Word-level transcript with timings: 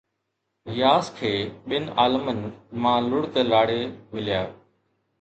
ياس 0.79 1.11
کي 1.19 1.31
ٻن 1.67 1.85
عالمن 1.97 2.41
مان 2.87 2.99
لڙڪ 3.13 3.41
لاڙي 3.53 3.81
مليا 4.13 4.45